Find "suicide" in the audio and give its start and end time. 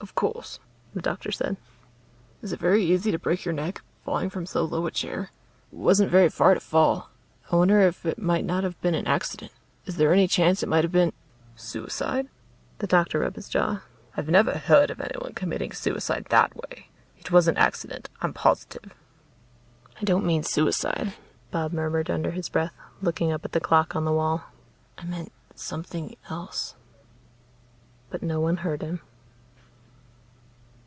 11.56-12.28, 15.72-16.26, 20.44-21.14